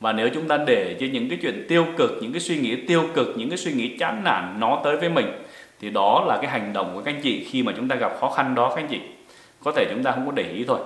và 0.00 0.12
nếu 0.12 0.28
chúng 0.34 0.48
ta 0.48 0.56
để 0.66 0.96
cho 1.00 1.06
những 1.12 1.28
cái 1.28 1.38
chuyện 1.42 1.66
tiêu 1.68 1.86
cực, 1.96 2.18
những 2.20 2.32
cái 2.32 2.40
suy 2.40 2.56
nghĩ 2.56 2.76
tiêu 2.76 3.02
cực, 3.14 3.34
những 3.36 3.48
cái 3.48 3.58
suy 3.58 3.72
nghĩ 3.72 3.96
chán 3.98 4.24
nản 4.24 4.56
nó 4.60 4.80
tới 4.84 4.96
với 4.96 5.08
mình, 5.08 5.26
thì 5.80 5.90
đó 5.90 6.24
là 6.26 6.38
cái 6.42 6.50
hành 6.50 6.72
động 6.72 6.90
của 6.94 7.00
các 7.00 7.14
anh 7.14 7.20
chị 7.22 7.44
khi 7.44 7.62
mà 7.62 7.72
chúng 7.76 7.88
ta 7.88 7.96
gặp 7.96 8.12
khó 8.20 8.30
khăn 8.30 8.54
đó, 8.54 8.68
các 8.68 8.82
anh 8.82 8.88
chị. 8.90 9.00
Có 9.64 9.72
thể 9.72 9.86
chúng 9.90 10.02
ta 10.02 10.12
không 10.12 10.26
có 10.26 10.32
để 10.32 10.42
ý 10.42 10.64
thôi. 10.68 10.78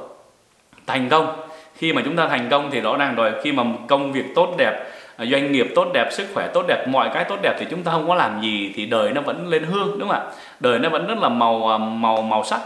Thành 0.87 1.09
công. 1.09 1.49
Khi 1.75 1.93
mà 1.93 2.03
chúng 2.05 2.17
ta 2.17 2.29
thành 2.29 2.49
công 2.51 2.71
thì 2.71 2.81
rõ 2.81 2.97
ràng 2.97 3.15
rồi. 3.15 3.33
Khi 3.43 3.53
mà 3.53 3.65
công 3.89 4.13
việc 4.13 4.25
tốt 4.35 4.55
đẹp 4.59 4.85
à, 5.17 5.25
doanh 5.25 5.53
nghiệp 5.53 5.67
tốt 5.75 5.87
đẹp, 5.95 6.09
sức 6.13 6.27
khỏe 6.35 6.49
tốt 6.55 6.65
đẹp, 6.69 6.87
mọi 6.89 7.11
cái 7.15 7.25
tốt 7.25 7.39
đẹp 7.43 7.57
thì 7.59 7.67
chúng 7.71 7.83
ta 7.83 7.93
không 7.93 8.09
có 8.09 8.15
làm 8.15 8.41
gì 8.43 8.73
thì 8.75 8.87
đời 8.87 9.13
nó 9.13 9.21
vẫn 9.21 9.49
lên 9.49 9.65
hương, 9.65 9.99
đúng 9.99 10.09
không 10.09 10.21
ạ? 10.21 10.33
Đời 10.61 10.79
nó 10.79 10.89
vẫn 10.89 11.07
rất 11.07 11.19
là 11.19 11.29
màu 11.29 11.69
à, 11.69 11.79
màu 11.79 12.23
màu 12.23 12.45
sắc. 12.45 12.61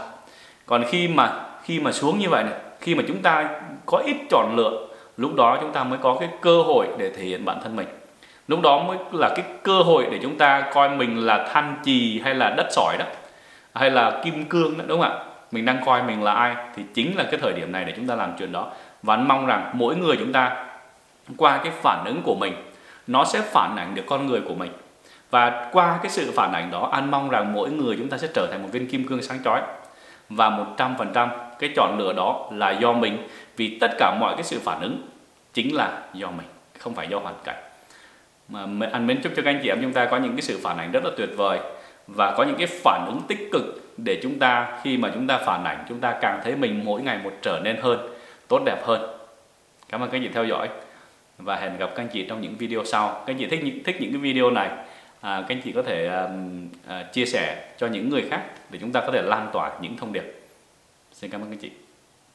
Còn 0.65 0.83
khi 0.89 1.07
mà 1.07 1.31
khi 1.63 1.79
mà 1.79 1.91
xuống 1.91 2.19
như 2.19 2.29
vậy 2.29 2.43
này, 2.43 2.53
khi 2.79 2.95
mà 2.95 3.03
chúng 3.07 3.17
ta 3.17 3.49
có 3.85 3.97
ít 3.97 4.15
chọn 4.29 4.55
lựa 4.55 4.86
lúc 5.17 5.35
đó 5.35 5.57
chúng 5.61 5.71
ta 5.71 5.83
mới 5.83 5.99
có 6.01 6.17
cái 6.19 6.29
cơ 6.41 6.61
hội 6.61 6.87
để 6.97 7.09
thể 7.09 7.23
hiện 7.23 7.45
bản 7.45 7.59
thân 7.63 7.75
mình. 7.75 7.87
Lúc 8.47 8.61
đó 8.61 8.83
mới 8.83 8.97
là 9.11 9.29
cái 9.35 9.45
cơ 9.63 9.81
hội 9.81 10.07
để 10.11 10.19
chúng 10.21 10.37
ta 10.37 10.61
coi 10.73 10.89
mình 10.89 11.25
là 11.25 11.47
than 11.53 11.75
chì 11.83 12.21
hay 12.23 12.35
là 12.35 12.53
đất 12.57 12.67
sỏi 12.71 12.95
đó, 12.99 13.05
hay 13.73 13.91
là 13.91 14.21
kim 14.23 14.45
cương 14.45 14.77
đó, 14.77 14.83
đúng 14.87 15.01
không 15.01 15.11
ạ? 15.11 15.23
Mình 15.51 15.65
đang 15.65 15.85
coi 15.85 16.03
mình 16.03 16.23
là 16.23 16.33
ai 16.33 16.55
thì 16.75 16.83
chính 16.93 17.17
là 17.17 17.23
cái 17.23 17.39
thời 17.43 17.53
điểm 17.53 17.71
này 17.71 17.85
để 17.85 17.93
chúng 17.95 18.07
ta 18.07 18.15
làm 18.15 18.33
chuyện 18.39 18.51
đó. 18.51 18.71
Và 19.03 19.13
anh 19.15 19.27
mong 19.27 19.45
rằng 19.45 19.71
mỗi 19.73 19.95
người 19.95 20.17
chúng 20.17 20.33
ta 20.33 20.65
qua 21.37 21.57
cái 21.57 21.71
phản 21.81 22.05
ứng 22.05 22.21
của 22.21 22.35
mình, 22.35 22.53
nó 23.07 23.25
sẽ 23.25 23.41
phản 23.41 23.75
ảnh 23.75 23.95
được 23.95 24.03
con 24.07 24.27
người 24.27 24.41
của 24.41 24.55
mình. 24.55 24.71
Và 25.29 25.69
qua 25.71 25.99
cái 26.03 26.09
sự 26.09 26.31
phản 26.35 26.53
ảnh 26.53 26.71
đó, 26.71 26.89
anh 26.91 27.11
mong 27.11 27.29
rằng 27.29 27.53
mỗi 27.53 27.69
người 27.69 27.95
chúng 27.97 28.09
ta 28.09 28.17
sẽ 28.17 28.27
trở 28.33 28.47
thành 28.51 28.63
một 28.63 28.69
viên 28.71 28.87
kim 28.87 29.07
cương 29.07 29.21
sáng 29.21 29.43
chói 29.43 29.61
và 30.29 30.49
100% 30.77 31.29
cái 31.59 31.69
chọn 31.75 31.97
lựa 31.99 32.13
đó 32.13 32.49
là 32.53 32.71
do 32.71 32.93
mình 32.93 33.27
vì 33.57 33.77
tất 33.79 33.91
cả 33.97 34.17
mọi 34.19 34.33
cái 34.35 34.43
sự 34.43 34.59
phản 34.63 34.81
ứng 34.81 35.07
chính 35.53 35.75
là 35.75 36.01
do 36.13 36.27
mình 36.27 36.47
không 36.79 36.95
phải 36.95 37.07
do 37.07 37.19
hoàn 37.19 37.35
cảnh. 37.43 37.63
Mà 38.49 38.89
anh 38.91 39.07
mến 39.07 39.21
chúc 39.21 39.33
cho 39.35 39.41
các 39.41 39.51
anh 39.51 39.59
chị 39.63 39.69
em 39.69 39.81
chúng 39.81 39.93
ta 39.93 40.05
có 40.05 40.17
những 40.17 40.31
cái 40.31 40.41
sự 40.41 40.59
phản 40.63 40.77
ảnh 40.77 40.91
rất 40.91 41.05
là 41.05 41.11
tuyệt 41.17 41.29
vời 41.37 41.59
và 42.07 42.35
có 42.37 42.43
những 42.43 42.55
cái 42.57 42.67
phản 42.67 43.05
ứng 43.07 43.21
tích 43.27 43.49
cực 43.51 43.63
để 43.97 44.19
chúng 44.23 44.39
ta 44.39 44.79
khi 44.83 44.97
mà 44.97 45.11
chúng 45.13 45.27
ta 45.27 45.37
phản 45.37 45.63
ảnh 45.63 45.85
chúng 45.89 45.99
ta 45.99 46.17
càng 46.21 46.41
thấy 46.43 46.55
mình 46.55 46.81
mỗi 46.85 47.01
ngày 47.01 47.19
một 47.23 47.33
trở 47.41 47.59
nên 47.63 47.77
hơn 47.81 48.09
tốt 48.47 48.61
đẹp 48.65 48.85
hơn. 48.85 49.17
Cảm 49.89 50.01
ơn 50.01 50.09
các 50.09 50.17
anh 50.17 50.23
chị 50.23 50.29
theo 50.33 50.45
dõi 50.45 50.69
và 51.37 51.55
hẹn 51.55 51.77
gặp 51.77 51.89
các 51.95 52.03
anh 52.03 52.09
chị 52.13 52.25
trong 52.29 52.41
những 52.41 52.55
video 52.55 52.85
sau. 52.85 53.07
Các 53.09 53.33
anh 53.33 53.37
chị 53.37 53.45
thích 53.45 53.63
những 53.63 53.83
thích 53.83 53.95
những 53.99 54.11
cái 54.11 54.21
video 54.21 54.51
này 54.51 54.69
à, 55.21 55.41
các 55.41 55.55
anh 55.55 55.61
chị 55.61 55.71
có 55.71 55.81
thể 55.81 56.07
um, 56.07 56.67
uh, 56.87 57.13
chia 57.13 57.25
sẻ 57.25 57.65
cho 57.77 57.87
những 57.87 58.09
người 58.09 58.25
khác 58.29 58.41
để 58.69 58.79
chúng 58.81 58.91
ta 58.91 59.01
có 59.01 59.11
thể 59.11 59.21
lan 59.21 59.49
tỏa 59.53 59.71
những 59.81 59.97
thông 59.97 60.13
điệp 60.13 60.36
xin 61.17 61.31
cảm 61.31 61.41
ơn 61.41 61.49
các 61.49 61.59
chị. 61.61 61.71